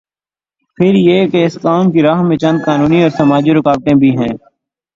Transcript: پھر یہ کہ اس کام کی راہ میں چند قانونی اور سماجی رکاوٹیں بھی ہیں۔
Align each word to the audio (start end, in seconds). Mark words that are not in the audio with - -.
پھر 0.77 0.93
یہ 0.97 1.27
کہ 1.27 1.43
اس 1.45 1.57
کام 1.61 1.91
کی 1.91 2.01
راہ 2.01 2.21
میں 2.21 2.37
چند 2.37 2.59
قانونی 2.65 3.01
اور 3.01 3.09
سماجی 3.17 3.51
رکاوٹیں 3.53 3.95
بھی 3.95 4.11
ہیں۔ 4.17 4.33